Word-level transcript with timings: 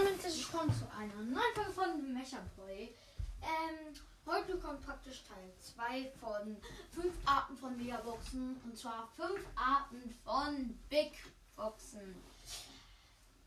Hallo 0.00 0.12
und 0.12 0.22
herzlich 0.22 0.50
willkommen 0.50 0.72
zu 0.72 0.90
einer 0.96 1.14
neuen 1.14 1.54
Folge 1.54 1.72
von 1.72 2.14
Mechaboy. 2.14 2.94
Ähm, 3.42 3.94
heute 4.24 4.56
kommt 4.58 4.80
praktisch 4.82 5.22
Teil 5.24 5.52
2 5.60 6.12
von 6.18 6.56
5 6.92 7.14
Arten 7.26 7.56
von 7.56 7.76
Megaboxen 7.76 8.60
und 8.64 8.78
zwar 8.78 9.08
5 9.16 9.40
Arten 9.56 10.14
von 10.24 10.78
Big 10.88 11.12
Boxen. 11.54 12.16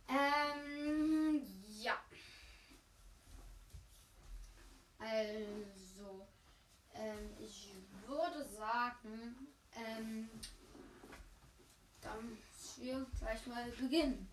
Ähm, 0.08 1.42
ja. 1.82 1.98
Also, 5.00 6.28
ähm, 6.94 7.30
ich 7.40 7.72
würde 8.06 8.48
sagen, 8.50 9.48
ähm, 9.76 10.30
dann 12.02 12.38
wir 12.78 13.08
gleich 13.18 13.48
mal 13.48 13.72
beginnen. 13.72 14.30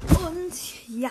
Und 0.00 0.88
ja. 0.88 1.10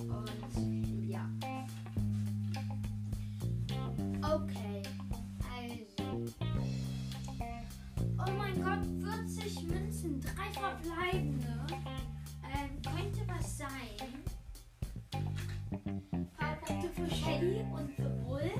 Shelly 17.41 17.65
und 17.73 17.91
für 17.95 18.09
Bull. 18.23 18.51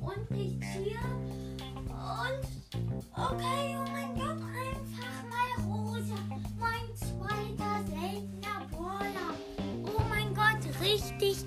Und 0.00 0.28
Pichier. 0.30 1.00
Und. 1.86 2.46
Okay, 3.14 3.76
oh 3.76 3.90
mein 3.92 4.14
Gott, 4.14 4.40
einfach 4.40 5.22
mal 5.28 5.50
rosa. 5.66 6.14
Mein 6.58 6.96
zweiter 6.96 7.84
seltener 7.86 8.66
Brawler. 8.70 9.34
Oh 9.84 10.02
mein 10.08 10.34
Gott, 10.34 10.62
richtig 10.80 11.45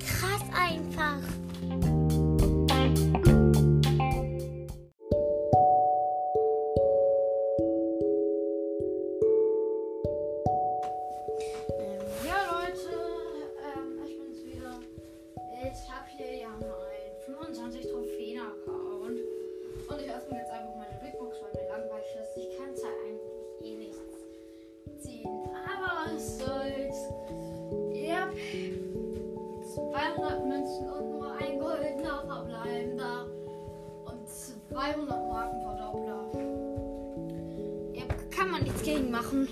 200 34.93 35.29
Markenverdoppler. 35.29 36.31
Yep, 37.93 38.31
kann 38.31 38.49
man 38.49 38.63
nichts 38.63 38.81
gegen 38.81 39.11
machen. 39.11 39.47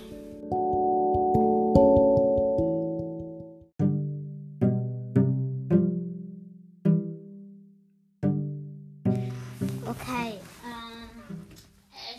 Okay, 9.85 10.39
ähm, 10.65 11.45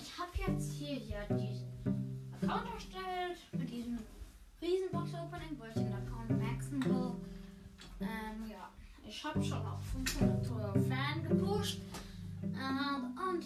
ich 0.00 0.19
habe 0.19 0.31
jetzt 0.47 0.72
hier 0.75 0.98
ja 0.98 1.19
diesen 1.31 1.66
Account 2.41 2.72
erstellt 2.72 3.38
mit 3.59 3.69
diesem 3.69 3.98
Riesenbox-Opening, 4.62 5.59
wo 5.59 5.65
ich 5.66 5.75
den 5.75 5.92
Account 5.92 6.41
maxen 6.41 6.84
will. 6.84 7.15
Ähm, 8.00 8.48
ja, 8.48 8.71
ich 9.09 9.25
habe 9.25 9.42
schon 9.42 9.66
auf 9.66 9.81
500 9.92 10.50
Euro 10.53 10.72
Fan 10.75 11.28
gepusht. 11.28 11.81
Ähm, 12.43 13.16
und 13.31 13.44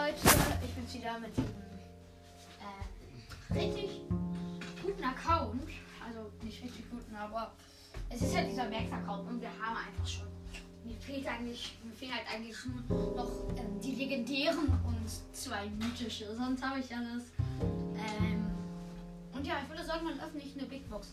Leute, 0.00 0.16
ich 0.64 0.70
bin 0.74 0.94
wieder 0.94 1.18
mit 1.18 1.36
diesem 1.36 1.52
äh, 2.58 3.52
richtig 3.52 4.00
guten 4.82 5.04
Account. 5.04 5.62
Also 6.02 6.30
nicht 6.42 6.62
richtig 6.64 6.90
guten, 6.90 7.14
aber 7.14 7.52
es 8.08 8.22
ist 8.22 8.32
ja 8.32 8.42
dieser 8.42 8.70
Max-Account 8.70 9.28
und 9.28 9.42
wir 9.42 9.50
haben 9.60 9.76
einfach 9.76 10.06
schon. 10.06 10.26
Mir 10.84 10.96
fehlt 10.96 11.26
eigentlich, 11.26 11.76
mir 11.84 11.92
fehlen 11.92 12.14
halt 12.14 12.24
eigentlich 12.32 12.56
nur 12.64 13.14
noch 13.14 13.30
ähm, 13.58 13.78
die 13.82 13.94
legendären 13.94 14.68
und 14.86 15.36
zwei 15.36 15.68
mythische. 15.68 16.34
Sonst 16.34 16.62
habe 16.64 16.80
ich 16.80 16.96
alles. 16.96 17.24
Ähm, 17.60 18.46
und 19.34 19.46
ja, 19.46 19.56
ich 19.62 19.68
würde 19.68 19.84
sagen, 19.84 20.06
dann 20.08 20.18
öffne 20.18 20.40
ich 20.40 20.56
eine 20.56 20.66
Big 20.66 20.88
Box. 20.88 21.08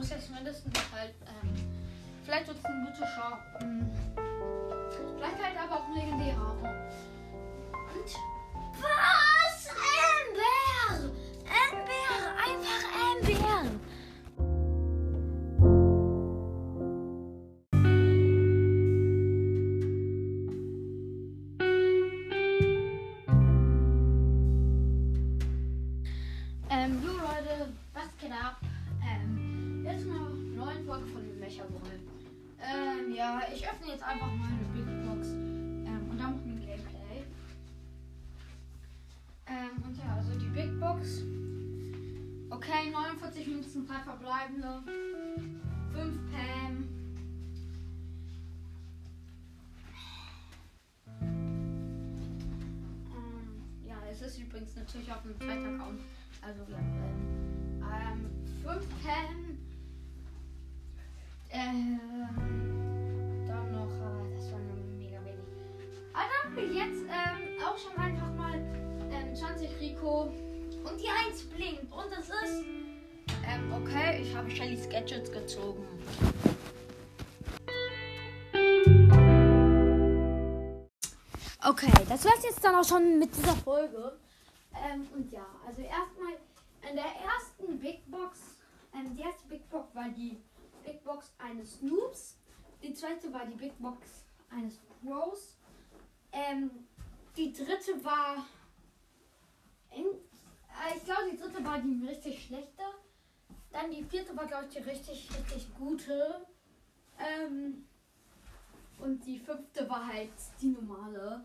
Muss 0.00 0.08
jetzt 0.08 0.30
mindestens 0.30 0.72
halt, 0.96 1.12
ähm, 1.28 1.54
vielleicht 2.24 2.48
wird 2.48 2.56
es 2.56 2.64
ein 2.64 2.84
mythischer. 2.84 3.38
Ähm, 3.60 3.90
vielleicht 5.14 5.44
halt 5.44 5.58
aber 5.62 5.76
auch 5.76 5.88
ein 5.88 5.94
legendärer. 5.94 6.69
Dem 31.50 31.56
Mechaboy. 31.56 31.90
Ähm, 32.62 33.12
ja, 33.14 33.42
ich 33.52 33.68
öffne 33.68 33.88
jetzt 33.88 34.04
einfach 34.04 34.32
mal 34.32 34.48
eine 34.48 34.64
Big 34.72 34.86
Box. 35.04 35.28
Ähm, 35.28 36.06
und 36.10 36.18
dann 36.18 36.32
machen 36.32 36.42
wir 36.44 36.52
ein 36.52 36.60
Gameplay. 36.60 37.24
Ähm, 39.46 39.82
und 39.84 39.96
ja, 39.98 40.14
also 40.16 40.38
die 40.38 40.46
Big 40.46 40.78
Box. 40.78 41.22
Okay, 42.50 42.90
49 42.92 43.46
Münzen, 43.48 43.86
3 43.88 43.94
verbleibende. 44.00 44.82
5 45.92 46.30
Pam. 46.30 46.88
Ähm, 53.10 53.62
ja, 53.84 53.96
es 54.08 54.22
ist 54.22 54.38
übrigens 54.38 54.76
natürlich 54.76 55.10
auf 55.10 55.22
dem 55.22 55.36
zweiten 55.36 55.80
Account. 55.80 56.00
Also 56.42 56.62
ja, 56.70 56.78
ähm, 58.12 58.30
5 58.62 58.86
Pam. 59.02 59.49
Ähm, 61.52 62.00
dann 63.46 63.72
noch, 63.72 63.92
aber 64.06 64.26
das 64.36 64.52
war 64.52 64.58
nur 64.60 64.76
mega 64.98 65.18
wenig. 65.24 65.38
Aber 66.12 66.24
dann 66.24 66.44
haben 66.44 66.56
wir 66.56 66.66
jetzt 66.66 67.02
ähm, 67.02 67.64
auch 67.64 67.78
schon 67.78 67.96
einfach 67.96 68.32
mal 68.34 68.60
20 69.34 69.80
Rico. 69.80 70.32
Und 70.84 71.00
die 71.00 71.08
1 71.28 71.44
blinkt. 71.44 71.92
Und 71.92 72.12
es 72.12 72.28
ist. 72.28 72.64
Ähm, 73.46 73.72
okay, 73.72 74.22
ich 74.22 74.34
habe 74.34 74.50
Shellys 74.50 74.88
Gadgets 74.88 75.32
gezogen. 75.32 75.86
Okay, 81.62 81.92
das 82.08 82.24
war's 82.24 82.42
jetzt 82.42 82.64
dann 82.64 82.74
auch 82.74 82.84
schon 82.84 83.18
mit 83.18 83.34
dieser 83.36 83.56
Folge. 83.56 84.18
Ähm, 84.74 85.06
und 85.14 85.30
ja, 85.32 85.46
also 85.66 85.82
erstmal 85.82 86.34
in 86.88 86.96
der 86.96 87.04
ersten 87.04 87.78
Big 87.78 88.10
Box, 88.10 88.38
ähm, 88.94 89.14
die 89.14 89.22
erste 89.22 89.46
Big 89.48 89.68
Box 89.70 89.94
war 89.94 90.08
die 90.08 90.38
Big 90.84 91.02
Box 91.04 91.32
eines 91.60 91.78
Snoops. 91.78 92.36
Die 92.82 92.94
zweite 92.94 93.32
war 93.32 93.46
die 93.46 93.54
Big 93.54 93.78
Box 93.78 94.24
eines 94.50 94.78
Pros. 94.78 95.56
Ähm, 96.32 96.70
die 97.36 97.52
dritte 97.52 98.02
war. 98.02 98.46
Äh, 99.90 100.96
ich 100.96 101.04
glaube, 101.04 101.30
die 101.30 101.36
dritte 101.36 101.64
war 101.64 101.78
die 101.78 102.06
richtig 102.06 102.46
schlechte. 102.46 102.82
Dann 103.72 103.90
die 103.90 104.02
vierte 104.04 104.36
war, 104.36 104.46
glaube 104.46 104.66
ich, 104.66 104.74
die 104.74 104.90
richtig, 104.90 105.28
richtig 105.30 105.74
gute. 105.76 106.46
Ähm, 107.18 107.84
und 108.98 109.24
die 109.24 109.38
fünfte 109.38 109.88
war 109.88 110.06
halt 110.06 110.30
die 110.60 110.70
normale. 110.70 111.44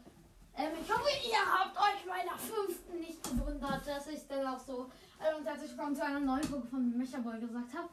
Ähm, 0.57 0.71
ich 0.81 0.91
hoffe, 0.91 1.09
ihr 1.27 1.45
habt 1.45 1.77
euch 1.77 2.05
bei 2.07 2.23
der 2.23 2.37
fünften 2.37 2.99
nicht 2.99 3.21
gewundert, 3.23 3.85
dass 3.85 4.07
ich 4.07 4.25
dann 4.27 4.47
auch 4.47 4.59
so 4.59 4.89
äh, 5.19 5.35
und 5.35 5.45
dass 5.45 5.63
ich 5.63 5.71
schon 5.75 5.95
zu 5.95 6.03
einer 6.03 6.21
neuen 6.21 6.43
Folge 6.43 6.67
von 6.67 6.97
Mechaboy 6.97 7.39
gesagt 7.39 7.73
habe. 7.73 7.89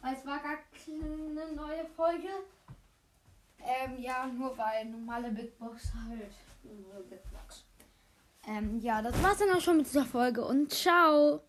Weil 0.00 0.14
es 0.14 0.24
war 0.24 0.38
gar 0.38 0.58
keine 0.72 1.17
neue 1.58 1.84
Folge. 1.96 2.28
Ähm, 3.60 3.98
ja, 3.98 4.26
nur 4.26 4.56
weil 4.56 4.86
normale 4.86 5.30
Big 5.30 5.58
Box 5.58 5.92
halt. 6.08 6.32
Big 7.10 7.22
Box. 7.32 7.64
Ähm, 8.46 8.78
ja, 8.80 9.02
das 9.02 9.20
war's 9.22 9.38
dann 9.38 9.50
auch 9.50 9.60
schon 9.60 9.78
mit 9.78 9.86
dieser 9.86 10.04
Folge 10.04 10.44
und 10.44 10.72
ciao. 10.72 11.42